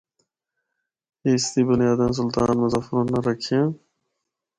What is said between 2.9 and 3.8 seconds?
اُناں رکھیاں۔